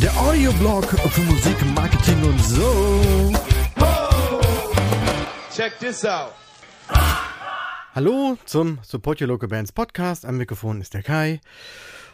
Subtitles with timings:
[0.00, 3.32] Der Audioblog für Musik, Marketing und so.
[5.54, 6.32] Check this out.
[7.94, 10.24] Hallo zum Support Your Local Bands Podcast.
[10.24, 11.40] Am Mikrofon ist der Kai.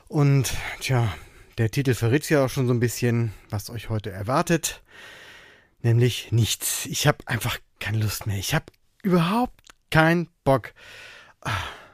[0.09, 1.09] Und tja,
[1.57, 4.83] der Titel verrät ja auch schon so ein bisschen, was euch heute erwartet.
[5.81, 6.85] Nämlich nichts.
[6.85, 8.37] Ich habe einfach keine Lust mehr.
[8.37, 8.67] Ich habe
[9.05, 9.61] überhaupt
[9.91, 10.73] keinen Bock.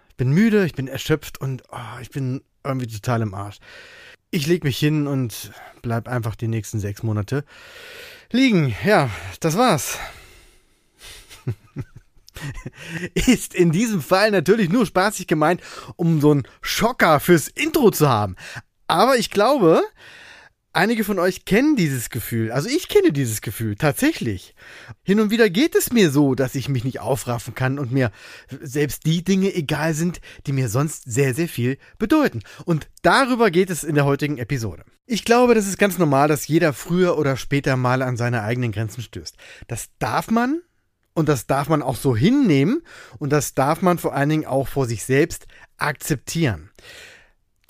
[0.09, 3.59] Ich bin müde, ich bin erschöpft und ah, ich bin irgendwie total im Arsch.
[4.31, 5.51] Ich leg mich hin und
[5.83, 7.45] bleib einfach die nächsten sechs Monate
[8.31, 8.75] liegen.
[8.85, 9.11] Ja,
[9.41, 9.99] das war's.
[13.15, 15.61] Ist in diesem Fall natürlich nur spaßig gemeint,
[15.97, 18.37] um so einen Schocker fürs Intro zu haben.
[18.87, 19.83] Aber ich glaube,
[20.73, 22.53] einige von euch kennen dieses Gefühl.
[22.53, 24.55] Also ich kenne dieses Gefühl tatsächlich.
[25.03, 28.11] Hin und wieder geht es mir so, dass ich mich nicht aufraffen kann und mir
[28.61, 32.43] selbst die Dinge egal sind, die mir sonst sehr, sehr viel bedeuten.
[32.65, 34.85] Und darüber geht es in der heutigen Episode.
[35.07, 38.73] Ich glaube, das ist ganz normal, dass jeder früher oder später mal an seine eigenen
[38.73, 39.37] Grenzen stößt.
[39.67, 40.61] Das darf man
[41.15, 42.83] und das darf man auch so hinnehmen
[43.19, 46.71] und das darf man vor allen Dingen auch vor sich selbst akzeptieren.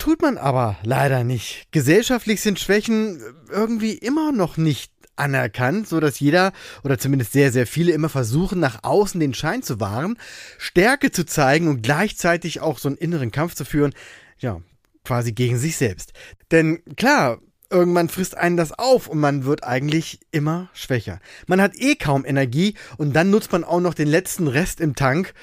[0.01, 1.67] Tut man aber leider nicht.
[1.69, 3.21] Gesellschaftlich sind Schwächen
[3.51, 8.59] irgendwie immer noch nicht anerkannt, so dass jeder oder zumindest sehr, sehr viele immer versuchen,
[8.59, 10.17] nach außen den Schein zu wahren,
[10.57, 13.93] Stärke zu zeigen und gleichzeitig auch so einen inneren Kampf zu führen,
[14.39, 14.59] ja,
[15.05, 16.13] quasi gegen sich selbst.
[16.49, 17.37] Denn klar,
[17.69, 21.19] irgendwann frisst einen das auf und man wird eigentlich immer schwächer.
[21.45, 24.95] Man hat eh kaum Energie und dann nutzt man auch noch den letzten Rest im
[24.95, 25.35] Tank,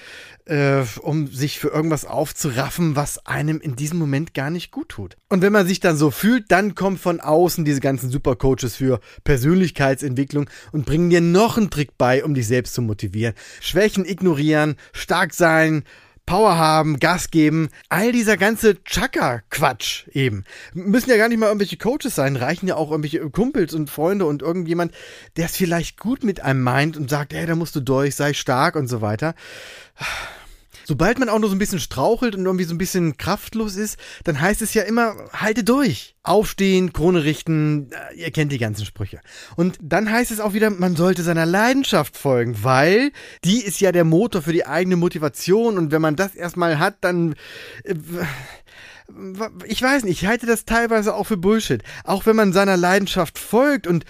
[0.48, 5.16] äh, um sich für irgendwas aufzuraffen, was einem in diesem Moment gar nicht gut tut.
[5.28, 9.00] Und wenn man sich dann so fühlt, dann kommen von außen diese ganzen Supercoaches für
[9.24, 13.34] Persönlichkeitsentwicklung und bringen dir noch einen Trick bei, um dich selbst zu motivieren.
[13.60, 15.84] Schwächen ignorieren, stark sein,
[16.28, 20.44] Power haben, Gas geben, all dieser ganze Chaka-Quatsch eben.
[20.74, 24.26] Müssen ja gar nicht mal irgendwelche Coaches sein, reichen ja auch irgendwelche Kumpels und Freunde
[24.26, 24.92] und irgendjemand,
[25.38, 28.34] der es vielleicht gut mit einem meint und sagt, hey, da musst du durch, sei
[28.34, 29.34] stark und so weiter.
[30.88, 33.98] Sobald man auch nur so ein bisschen strauchelt und irgendwie so ein bisschen kraftlos ist,
[34.24, 36.14] dann heißt es ja immer, halte durch.
[36.22, 39.20] Aufstehen, Krone richten, äh, ihr kennt die ganzen Sprüche.
[39.54, 43.12] Und dann heißt es auch wieder, man sollte seiner Leidenschaft folgen, weil
[43.44, 46.96] die ist ja der Motor für die eigene Motivation und wenn man das erstmal hat,
[47.02, 47.34] dann...
[47.84, 47.94] Äh,
[49.64, 51.82] ich weiß nicht, ich halte das teilweise auch für Bullshit.
[52.04, 54.04] Auch wenn man seiner Leidenschaft folgt und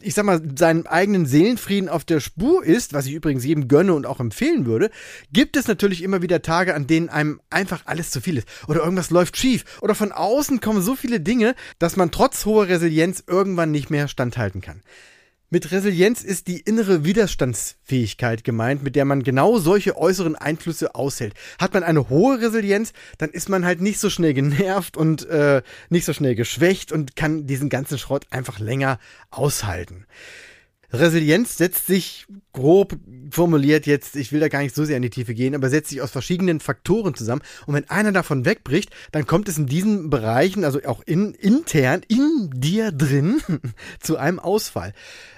[0.00, 3.94] ich sag mal, seinen eigenen Seelenfrieden auf der Spur ist, was ich übrigens jedem gönne
[3.94, 4.90] und auch empfehlen würde,
[5.32, 8.48] gibt es natürlich immer wieder Tage, an denen einem einfach alles zu viel ist.
[8.68, 9.64] Oder irgendwas läuft schief.
[9.80, 14.06] Oder von außen kommen so viele Dinge, dass man trotz hoher Resilienz irgendwann nicht mehr
[14.06, 14.82] standhalten kann.
[15.52, 21.34] Mit Resilienz ist die innere Widerstandsfähigkeit gemeint, mit der man genau solche äußeren Einflüsse aushält.
[21.58, 25.60] Hat man eine hohe Resilienz, dann ist man halt nicht so schnell genervt und äh,
[25.90, 28.98] nicht so schnell geschwächt und kann diesen ganzen Schrott einfach länger
[29.30, 30.06] aushalten.
[30.90, 32.96] Resilienz setzt sich grob
[33.30, 35.90] formuliert jetzt, ich will da gar nicht so sehr in die Tiefe gehen, aber setzt
[35.90, 37.42] sich aus verschiedenen Faktoren zusammen.
[37.66, 42.02] Und wenn einer davon wegbricht, dann kommt es in diesen Bereichen, also auch in, intern,
[42.08, 43.40] in dir drin,
[44.00, 44.92] zu einem Ausfall.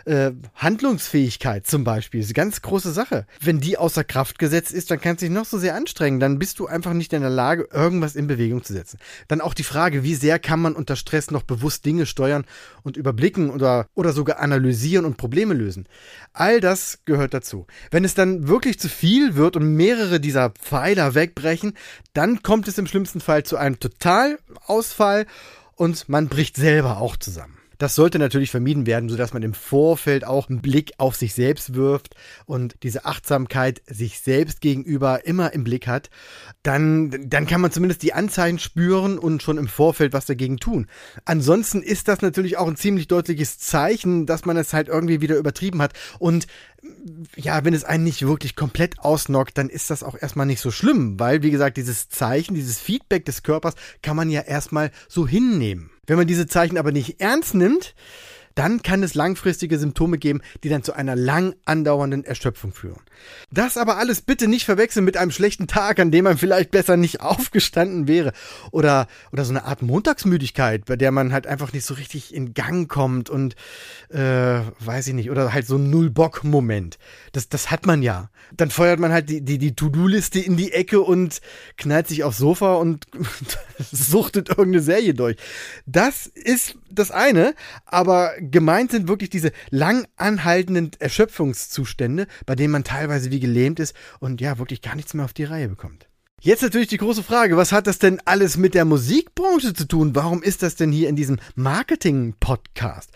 [0.05, 3.27] Äh, Handlungsfähigkeit zum Beispiel ist eine ganz große Sache.
[3.41, 6.39] Wenn die außer Kraft gesetzt ist, dann kannst du dich noch so sehr anstrengen, dann
[6.39, 8.99] bist du einfach nicht in der Lage, irgendwas in Bewegung zu setzen.
[9.29, 12.45] Dann auch die Frage, wie sehr kann man unter Stress noch bewusst Dinge steuern
[12.83, 15.87] und überblicken oder, oder sogar analysieren und Probleme lösen.
[16.33, 16.61] All
[17.05, 17.67] gehört dazu.
[17.91, 21.75] Wenn es dann wirklich zu viel wird und mehrere dieser Pfeiler wegbrechen,
[22.13, 25.27] dann kommt es im schlimmsten Fall zu einem Totalausfall
[25.77, 27.59] und man bricht selber auch zusammen.
[27.79, 31.75] Das sollte natürlich vermieden werden, sodass man im Vorfeld auch einen Blick auf sich selbst
[31.75, 32.15] wirft
[32.47, 36.11] und diese Achtsamkeit sich selbst gegenüber immer im Blick hat.
[36.63, 40.87] Dann, dann kann man zumindest die Anzeichen spüren und schon im Vorfeld was dagegen tun.
[41.25, 45.37] Ansonsten ist das natürlich auch ein ziemlich deutliches Zeichen, dass man es halt irgendwie wieder
[45.37, 45.93] übertrieben hat.
[46.19, 46.47] Und
[47.37, 50.71] ja, wenn es einen nicht wirklich komplett ausnockt, dann ist das auch erstmal nicht so
[50.71, 55.27] schlimm, weil, wie gesagt, dieses Zeichen, dieses Feedback des Körpers kann man ja erstmal so
[55.27, 55.91] hinnehmen.
[56.07, 57.95] Wenn man diese Zeichen aber nicht ernst nimmt,
[58.55, 63.01] dann kann es langfristige Symptome geben, die dann zu einer lang andauernden Erschöpfung führen.
[63.51, 66.97] Das aber alles bitte nicht verwechseln mit einem schlechten Tag, an dem man vielleicht besser
[66.97, 68.33] nicht aufgestanden wäre.
[68.71, 72.55] Oder, oder so eine Art Montagsmüdigkeit, bei der man halt einfach nicht so richtig in
[72.55, 73.57] Gang kommt und,
[74.11, 74.19] äh,
[74.81, 76.99] weiß ich nicht, oder halt so ein Null-Bock-Moment.
[77.33, 78.31] Das, das hat man ja.
[78.57, 81.41] Dann feuert man halt die, die, die To-Do-Liste in die Ecke und
[81.77, 83.07] knallt sich aufs Sofa und
[83.93, 85.37] suchtet irgendeine Serie durch.
[85.87, 87.55] Das ist das eine,
[87.87, 93.95] aber gemeint sind wirklich diese lang anhaltenden Erschöpfungszustände, bei denen man teilweise wie gelähmt ist
[94.21, 96.07] und ja, wirklich gar nichts mehr auf die Reihe bekommt.
[96.41, 100.15] Jetzt natürlich die große Frage, was hat das denn alles mit der Musikbranche zu tun?
[100.15, 103.11] Warum ist das denn hier in diesem Marketing-Podcast?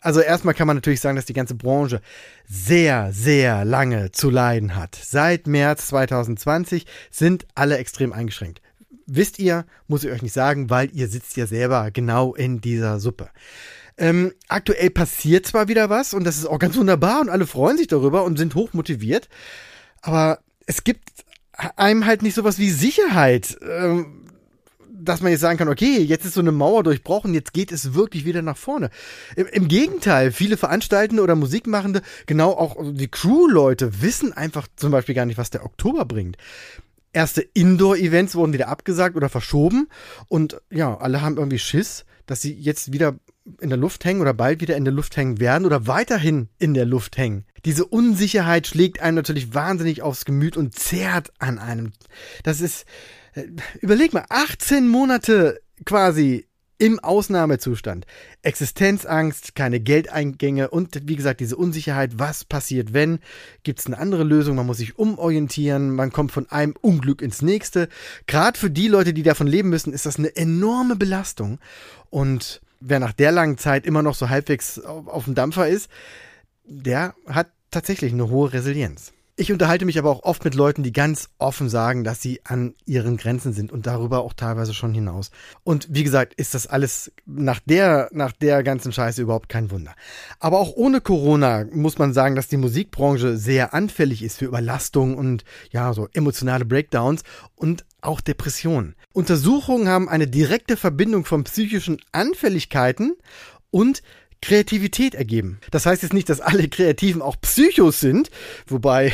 [0.00, 2.00] Also erstmal kann man natürlich sagen, dass die ganze Branche
[2.46, 4.96] sehr, sehr lange zu leiden hat.
[5.00, 8.60] Seit März 2020 sind alle extrem eingeschränkt.
[9.10, 13.00] Wisst ihr, muss ich euch nicht sagen, weil ihr sitzt ja selber genau in dieser
[13.00, 13.30] Suppe.
[13.96, 17.78] Ähm, aktuell passiert zwar wieder was und das ist auch ganz wunderbar und alle freuen
[17.78, 19.28] sich darüber und sind hoch motiviert,
[20.02, 21.24] aber es gibt
[21.76, 23.58] einem halt nicht sowas wie Sicherheit.
[23.62, 24.24] Ähm,
[25.00, 27.94] dass man jetzt sagen kann, okay, jetzt ist so eine Mauer durchbrochen, jetzt geht es
[27.94, 28.90] wirklich wieder nach vorne.
[29.36, 35.14] Im, im Gegenteil, viele Veranstaltende oder Musikmachende, genau auch die Crew-Leute, wissen einfach zum Beispiel
[35.14, 36.36] gar nicht, was der Oktober bringt.
[37.18, 39.88] Erste Indoor-Events wurden wieder abgesagt oder verschoben
[40.28, 43.18] und ja, alle haben irgendwie Schiss, dass sie jetzt wieder
[43.60, 46.74] in der Luft hängen oder bald wieder in der Luft hängen werden oder weiterhin in
[46.74, 47.44] der Luft hängen.
[47.64, 51.92] Diese Unsicherheit schlägt einem natürlich wahnsinnig aufs Gemüt und zerrt an einem.
[52.44, 52.86] Das ist,
[53.80, 56.46] überleg mal, 18 Monate quasi
[56.78, 58.06] im Ausnahmezustand.
[58.42, 63.18] Existenzangst, keine Geldeingänge und wie gesagt diese Unsicherheit, was passiert, wenn?
[63.64, 64.56] Gibt es eine andere Lösung?
[64.56, 67.88] Man muss sich umorientieren, man kommt von einem Unglück ins nächste.
[68.26, 71.58] Gerade für die Leute, die davon leben müssen, ist das eine enorme Belastung.
[72.10, 75.90] Und wer nach der langen Zeit immer noch so halbwegs auf, auf dem Dampfer ist,
[76.64, 79.12] der hat tatsächlich eine hohe Resilienz.
[79.40, 82.74] Ich unterhalte mich aber auch oft mit Leuten, die ganz offen sagen, dass sie an
[82.86, 85.30] ihren Grenzen sind und darüber auch teilweise schon hinaus.
[85.62, 89.94] Und wie gesagt, ist das alles nach der, nach der ganzen Scheiße überhaupt kein Wunder.
[90.40, 95.16] Aber auch ohne Corona muss man sagen, dass die Musikbranche sehr anfällig ist für Überlastung
[95.16, 97.22] und ja, so emotionale Breakdowns
[97.54, 98.96] und auch Depressionen.
[99.12, 103.14] Untersuchungen haben eine direkte Verbindung von psychischen Anfälligkeiten
[103.70, 104.02] und
[104.40, 105.60] Kreativität ergeben.
[105.70, 108.30] Das heißt jetzt nicht, dass alle Kreativen auch Psychos sind,
[108.66, 109.12] wobei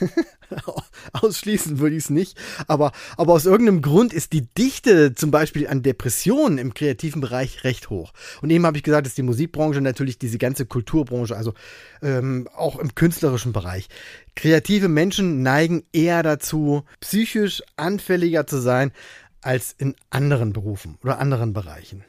[1.12, 5.68] ausschließen würde ich es nicht, aber, aber aus irgendeinem Grund ist die Dichte zum Beispiel
[5.68, 8.12] an Depressionen im kreativen Bereich recht hoch.
[8.40, 11.54] Und eben habe ich gesagt, dass die Musikbranche natürlich diese ganze Kulturbranche, also
[12.02, 13.88] ähm, auch im künstlerischen Bereich.
[14.34, 18.92] Kreative Menschen neigen eher dazu, psychisch anfälliger zu sein
[19.40, 22.04] als in anderen Berufen oder anderen Bereichen.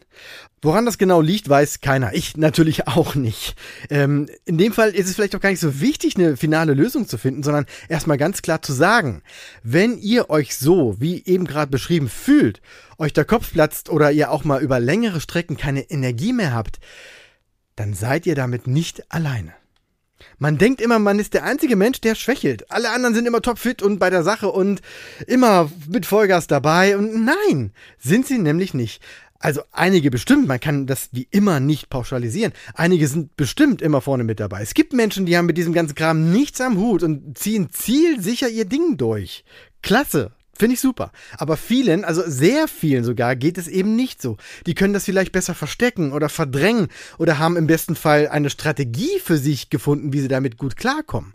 [0.61, 2.13] Woran das genau liegt, weiß keiner.
[2.13, 3.55] Ich natürlich auch nicht.
[3.89, 7.07] Ähm, in dem Fall ist es vielleicht auch gar nicht so wichtig, eine finale Lösung
[7.07, 9.21] zu finden, sondern erstmal ganz klar zu sagen,
[9.63, 12.61] wenn ihr euch so, wie eben gerade beschrieben, fühlt,
[12.97, 16.79] euch der Kopf platzt oder ihr auch mal über längere Strecken keine Energie mehr habt,
[17.77, 19.53] dann seid ihr damit nicht alleine.
[20.37, 22.69] Man denkt immer, man ist der einzige Mensch, der schwächelt.
[22.69, 24.81] Alle anderen sind immer topfit und bei der Sache und
[25.27, 26.97] immer mit Vollgas dabei.
[26.97, 29.01] Und nein, sind sie nämlich nicht.
[29.39, 32.51] Also einige bestimmt, man kann das wie immer nicht pauschalisieren.
[32.73, 34.61] Einige sind bestimmt immer vorne mit dabei.
[34.61, 38.49] Es gibt Menschen, die haben mit diesem ganzen Kram nichts am Hut und ziehen zielsicher
[38.49, 39.45] ihr Ding durch.
[39.81, 41.13] Klasse, Finde ich super.
[41.37, 44.35] Aber vielen, also sehr vielen sogar, geht es eben nicht so.
[44.65, 49.21] Die können das vielleicht besser verstecken oder verdrängen oder haben im besten Fall eine Strategie
[49.23, 51.33] für sich gefunden, wie sie damit gut klarkommen.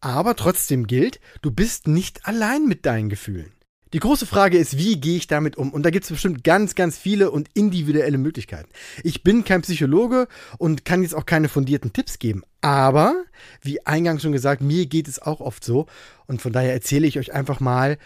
[0.00, 3.52] Aber trotzdem gilt, du bist nicht allein mit deinen Gefühlen.
[3.92, 5.72] Die große Frage ist, wie gehe ich damit um?
[5.72, 8.68] Und da gibt es bestimmt ganz, ganz viele und individuelle Möglichkeiten.
[9.04, 10.26] Ich bin kein Psychologe
[10.58, 12.42] und kann jetzt auch keine fundierten Tipps geben.
[12.60, 13.24] Aber,
[13.62, 15.86] wie eingangs schon gesagt, mir geht es auch oft so.
[16.26, 17.98] Und von daher erzähle ich euch einfach mal,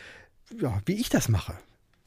[0.61, 1.55] ja, wie ich das mache.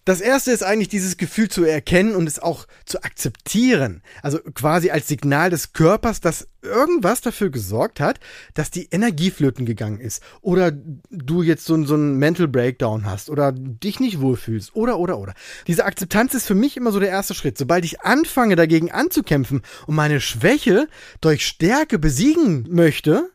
[0.05, 4.01] Das erste ist eigentlich dieses Gefühl zu erkennen und es auch zu akzeptieren.
[4.21, 8.19] Also quasi als Signal des Körpers, dass irgendwas dafür gesorgt hat,
[8.53, 10.21] dass die Energie flöten gegangen ist.
[10.41, 10.71] Oder
[11.09, 14.75] du jetzt so, so einen Mental Breakdown hast oder dich nicht wohlfühlst.
[14.75, 15.33] Oder, oder, oder.
[15.67, 17.57] Diese Akzeptanz ist für mich immer so der erste Schritt.
[17.57, 20.89] Sobald ich anfange, dagegen anzukämpfen und meine Schwäche
[21.21, 23.29] durch Stärke besiegen möchte,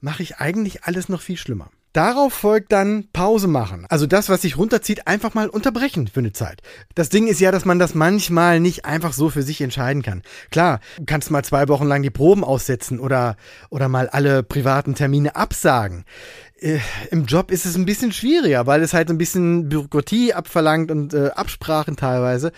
[0.00, 1.70] mache ich eigentlich alles noch viel schlimmer.
[1.96, 3.86] Darauf folgt dann Pause machen.
[3.88, 6.60] Also das, was sich runterzieht, einfach mal unterbrechen für eine Zeit.
[6.94, 10.20] Das Ding ist ja, dass man das manchmal nicht einfach so für sich entscheiden kann.
[10.50, 13.38] Klar, du kannst mal zwei Wochen lang die Proben aussetzen oder,
[13.70, 16.04] oder mal alle privaten Termine absagen.
[16.58, 20.90] Äh, Im Job ist es ein bisschen schwieriger, weil es halt ein bisschen Bürokratie abverlangt
[20.90, 22.52] und äh, Absprachen teilweise.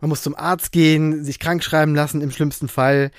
[0.00, 3.10] Man muss zum Arzt gehen, sich krank schreiben lassen im schlimmsten Fall.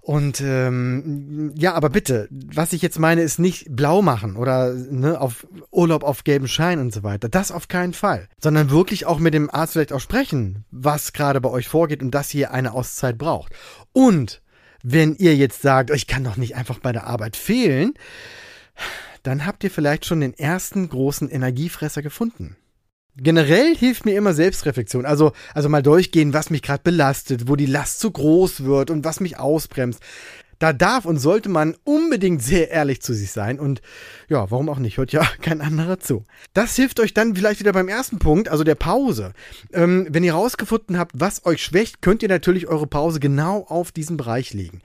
[0.00, 5.20] Und ähm, ja, aber bitte, was ich jetzt meine, ist nicht blau machen oder ne,
[5.20, 7.28] auf Urlaub auf gelben Schein und so weiter.
[7.28, 8.26] Das auf keinen Fall.
[8.40, 12.12] Sondern wirklich auch mit dem Arzt vielleicht auch sprechen, was gerade bei euch vorgeht und
[12.12, 13.52] dass ihr eine Auszeit braucht.
[13.92, 14.40] Und
[14.82, 17.92] wenn ihr jetzt sagt, ich kann doch nicht einfach bei der Arbeit fehlen,
[19.22, 22.56] dann habt ihr vielleicht schon den ersten großen Energiefresser gefunden.
[23.20, 25.04] Generell hilft mir immer Selbstreflexion.
[25.04, 29.04] Also, also mal durchgehen, was mich gerade belastet, wo die Last zu groß wird und
[29.04, 30.00] was mich ausbremst.
[30.58, 33.80] Da darf und sollte man unbedingt sehr ehrlich zu sich sein und
[34.28, 36.24] ja, warum auch nicht, hört ja kein anderer zu.
[36.52, 39.32] Das hilft euch dann vielleicht wieder beim ersten Punkt, also der Pause.
[39.72, 43.92] Ähm, wenn ihr rausgefunden habt, was euch schwächt, könnt ihr natürlich eure Pause genau auf
[43.92, 44.80] diesen Bereich legen.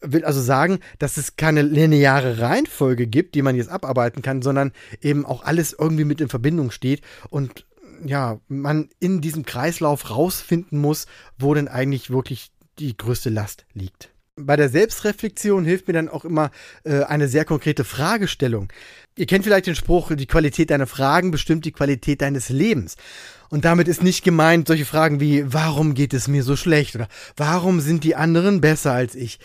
[0.00, 4.72] Will also sagen, dass es keine lineare Reihenfolge gibt, die man jetzt abarbeiten kann, sondern
[5.02, 7.66] eben auch alles irgendwie mit in Verbindung steht und
[8.04, 11.06] ja, man in diesem Kreislauf rausfinden muss,
[11.38, 14.10] wo denn eigentlich wirklich die größte Last liegt
[14.46, 16.50] bei der Selbstreflexion hilft mir dann auch immer
[16.84, 18.72] äh, eine sehr konkrete Fragestellung.
[19.16, 22.96] Ihr kennt vielleicht den Spruch, die Qualität deiner Fragen bestimmt die Qualität deines Lebens.
[23.50, 27.08] Und damit ist nicht gemeint solche Fragen wie, warum geht es mir so schlecht oder
[27.36, 29.38] warum sind die anderen besser als ich?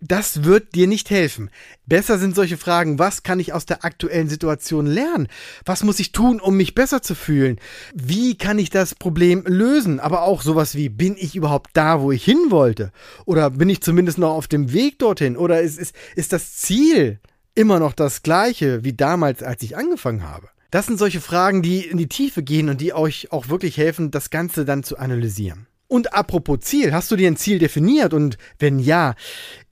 [0.00, 1.50] Das wird dir nicht helfen.
[1.86, 5.28] Besser sind solche Fragen, was kann ich aus der aktuellen Situation lernen?
[5.64, 7.58] Was muss ich tun, um mich besser zu fühlen?
[7.94, 10.00] Wie kann ich das Problem lösen?
[10.00, 12.92] Aber auch sowas wie, bin ich überhaupt da, wo ich hin wollte?
[13.24, 15.36] Oder bin ich zumindest noch auf dem Weg dorthin?
[15.36, 17.20] Oder ist, ist, ist das Ziel
[17.54, 20.48] immer noch das gleiche wie damals, als ich angefangen habe?
[20.70, 24.10] Das sind solche Fragen, die in die Tiefe gehen und die euch auch wirklich helfen,
[24.10, 25.66] das Ganze dann zu analysieren.
[25.88, 28.12] Und apropos Ziel, hast du dir ein Ziel definiert?
[28.12, 29.14] Und wenn ja,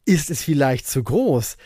[0.05, 1.57] ist es vielleicht zu groß?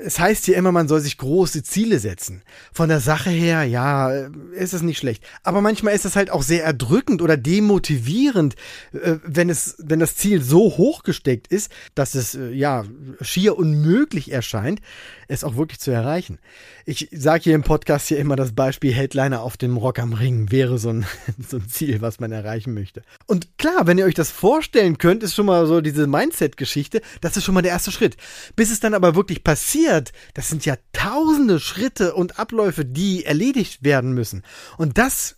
[0.00, 2.42] Es heißt hier immer, man soll sich große Ziele setzen.
[2.72, 4.10] Von der Sache her, ja,
[4.52, 5.24] ist es nicht schlecht.
[5.42, 8.54] Aber manchmal ist es halt auch sehr erdrückend oder demotivierend,
[8.92, 12.84] äh, wenn es, wenn das Ziel so hoch gesteckt ist, dass es, äh, ja,
[13.20, 14.80] schier unmöglich erscheint,
[15.26, 16.38] es auch wirklich zu erreichen.
[16.86, 20.50] Ich sage hier im Podcast hier immer das Beispiel Headliner auf dem Rock am Ring
[20.50, 21.04] wäre so ein,
[21.48, 23.02] so ein Ziel, was man erreichen möchte.
[23.26, 27.36] Und klar, wenn ihr euch das vorstellen könnt, ist schon mal so diese Mindset-Geschichte, das
[27.36, 28.16] ist schon mal der erste Schritt.
[28.56, 33.82] Bis es dann aber wirklich passiert, das sind ja tausende Schritte und Abläufe, die erledigt
[33.82, 34.42] werden müssen.
[34.76, 35.36] Und das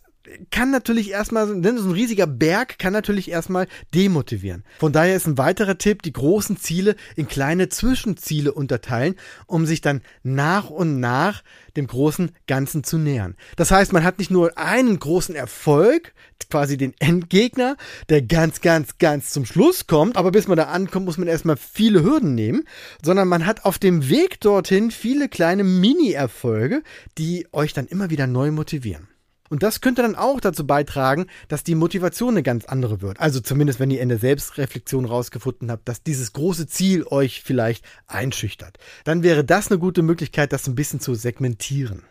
[0.49, 4.65] kann natürlich erstmal, denn so ein riesiger Berg kann natürlich erstmal demotivieren.
[4.79, 9.15] Von daher ist ein weiterer Tipp, die großen Ziele in kleine Zwischenziele unterteilen,
[9.47, 11.41] um sich dann nach und nach
[11.77, 13.37] dem großen Ganzen zu nähern.
[13.55, 16.13] Das heißt, man hat nicht nur einen großen Erfolg,
[16.51, 17.77] quasi den Endgegner,
[18.09, 21.57] der ganz, ganz, ganz zum Schluss kommt, aber bis man da ankommt, muss man erstmal
[21.57, 22.63] viele Hürden nehmen,
[23.03, 26.83] sondern man hat auf dem Weg dorthin viele kleine Mini-Erfolge,
[27.17, 29.07] die euch dann immer wieder neu motivieren.
[29.51, 33.19] Und das könnte dann auch dazu beitragen, dass die Motivation eine ganz andere wird.
[33.19, 37.83] Also zumindest, wenn ihr in der Selbstreflexion rausgefunden habt, dass dieses große Ziel euch vielleicht
[38.07, 38.77] einschüchtert.
[39.03, 42.03] Dann wäre das eine gute Möglichkeit, das ein bisschen zu segmentieren.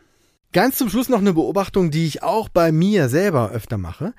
[0.52, 4.14] Ganz zum Schluss noch eine Beobachtung, die ich auch bei mir selber öfter mache.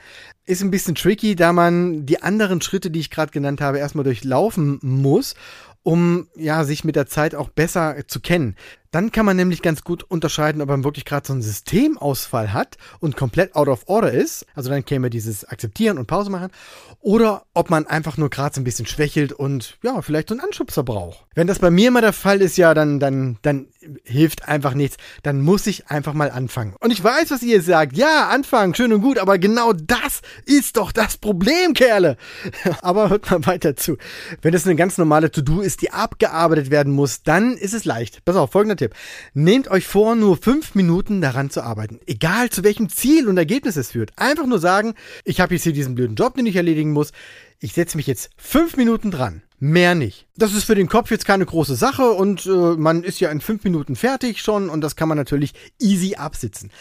[0.46, 4.06] Ist ein bisschen tricky, da man die anderen Schritte, die ich gerade genannt habe, erstmal
[4.06, 5.36] durchlaufen muss
[5.84, 8.56] um ja sich mit der Zeit auch besser zu kennen.
[8.92, 12.78] Dann kann man nämlich ganz gut unterscheiden, ob man wirklich gerade so einen Systemausfall hat
[13.00, 14.46] und komplett out of order ist.
[14.54, 16.52] Also dann käme dieses Akzeptieren und Pause machen.
[17.00, 20.42] Oder ob man einfach nur gerade so ein bisschen schwächelt und ja, vielleicht so einen
[20.42, 21.26] Anschubser braucht.
[21.34, 23.68] Wenn das bei mir immer der Fall ist, ja, dann, dann, dann
[24.04, 24.98] hilft einfach nichts.
[25.24, 26.76] Dann muss ich einfach mal anfangen.
[26.82, 27.96] Und ich weiß, was ihr sagt.
[27.96, 32.18] Ja, anfangen, schön und gut, aber genau das ist doch das Problem, Kerle.
[32.82, 33.98] aber hört mal weiter zu.
[34.42, 38.26] Wenn es eine ganz normale To-Do ist, die abgearbeitet werden muss, dann ist es leicht.
[38.26, 38.96] Pass auf, folgender Tipp.
[39.36, 42.00] Nehmt euch vor, nur fünf Minuten daran zu arbeiten.
[42.08, 44.12] Egal zu welchem Ziel und Ergebnis es führt.
[44.18, 47.12] Einfach nur sagen, ich habe jetzt hier diesen blöden Job, den ich erledigen muss.
[47.60, 49.44] Ich setze mich jetzt fünf Minuten dran.
[49.60, 50.26] Mehr nicht.
[50.36, 53.42] Das ist für den Kopf jetzt keine große Sache und äh, man ist ja in
[53.42, 56.72] fünf Minuten fertig schon und das kann man natürlich easy absitzen.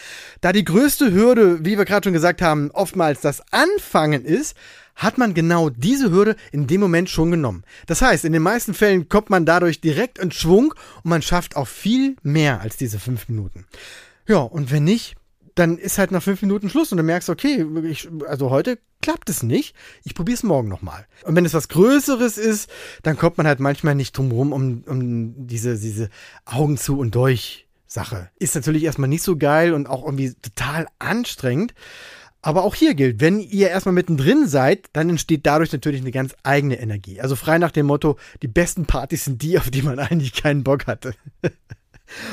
[0.40, 4.56] Da die größte Hürde, wie wir gerade schon gesagt haben, oftmals das Anfangen ist,
[5.00, 7.64] hat man genau diese Hürde in dem Moment schon genommen.
[7.86, 11.56] Das heißt, in den meisten Fällen kommt man dadurch direkt in Schwung und man schafft
[11.56, 13.64] auch viel mehr als diese fünf Minuten.
[14.28, 15.16] Ja, und wenn nicht,
[15.54, 19.30] dann ist halt nach fünf Minuten Schluss und du merkst, okay, ich, also heute klappt
[19.30, 21.06] es nicht, ich probiere es morgen nochmal.
[21.24, 22.70] Und wenn es was Größeres ist,
[23.02, 26.10] dann kommt man halt manchmal nicht drum rum um, um diese, diese
[26.44, 28.30] Augen zu und durch Sache.
[28.38, 31.74] Ist natürlich erstmal nicht so geil und auch irgendwie total anstrengend.
[32.42, 36.34] Aber auch hier gilt, wenn ihr erstmal mittendrin seid, dann entsteht dadurch natürlich eine ganz
[36.42, 37.20] eigene Energie.
[37.20, 40.64] Also frei nach dem Motto, die besten Partys sind die, auf die man eigentlich keinen
[40.64, 41.14] Bock hatte.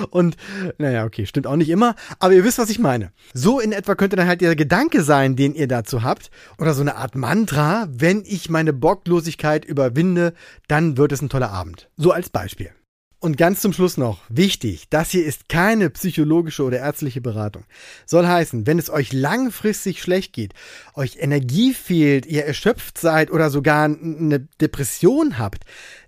[0.09, 0.37] Und
[0.79, 3.11] naja, okay, stimmt auch nicht immer, aber ihr wisst, was ich meine.
[3.33, 6.81] So in etwa könnte dann halt der Gedanke sein, den ihr dazu habt, oder so
[6.81, 10.33] eine Art Mantra, wenn ich meine Bocklosigkeit überwinde,
[10.67, 11.89] dann wird es ein toller Abend.
[11.95, 12.71] So als Beispiel.
[13.19, 17.63] Und ganz zum Schluss noch, wichtig, das hier ist keine psychologische oder ärztliche Beratung.
[18.05, 20.53] Soll heißen, wenn es euch langfristig schlecht geht,
[20.93, 25.63] euch Energie fehlt, ihr erschöpft seid oder sogar eine Depression habt,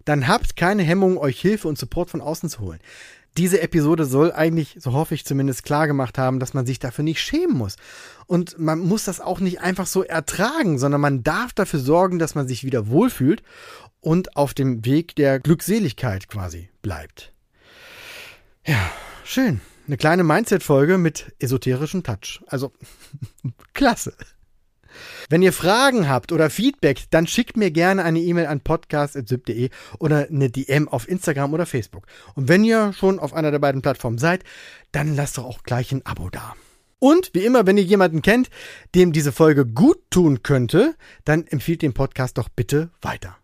[0.05, 2.79] dann habt keine Hemmung, euch Hilfe und Support von außen zu holen.
[3.37, 7.03] Diese Episode soll eigentlich, so hoffe ich zumindest, klar gemacht haben, dass man sich dafür
[7.03, 7.77] nicht schämen muss.
[8.27, 12.35] Und man muss das auch nicht einfach so ertragen, sondern man darf dafür sorgen, dass
[12.35, 13.41] man sich wieder wohlfühlt
[14.01, 17.33] und auf dem Weg der Glückseligkeit quasi bleibt.
[18.65, 18.91] Ja,
[19.23, 19.61] schön.
[19.87, 22.41] Eine kleine Mindset-Folge mit esoterischem Touch.
[22.47, 22.71] Also,
[23.73, 24.13] klasse.
[25.29, 30.27] Wenn ihr Fragen habt oder Feedback, dann schickt mir gerne eine E-Mail an podcast.zip.de oder
[30.29, 32.05] eine DM auf Instagram oder Facebook.
[32.35, 34.43] Und wenn ihr schon auf einer der beiden Plattformen seid,
[34.91, 36.55] dann lasst doch auch gleich ein Abo da.
[36.99, 38.49] Und wie immer, wenn ihr jemanden kennt,
[38.93, 43.38] dem diese Folge gut tun könnte, dann empfiehlt den Podcast doch bitte weiter.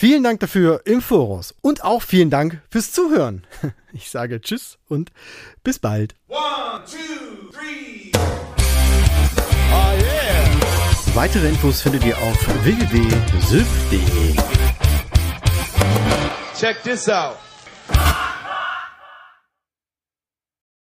[0.00, 3.44] Vielen Dank dafür im Voraus und auch vielen Dank fürs Zuhören.
[3.92, 5.10] Ich sage Tschüss und
[5.64, 6.14] bis bald.
[6.28, 8.12] One, two, three.
[9.72, 11.14] Oh yeah.
[11.16, 14.36] Weitere Infos findet ihr auf www.sylph.de.
[16.56, 17.38] Check this out.